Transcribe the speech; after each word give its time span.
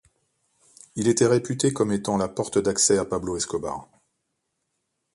Il 0.95 1.07
était 1.07 1.27
réputé 1.27 1.73
comme 1.73 1.91
étant 1.91 2.17
la 2.17 2.27
porte 2.27 2.57
d’accès 2.57 2.97
à 2.97 3.05
Pablo 3.05 3.37
Escobar. 3.37 3.87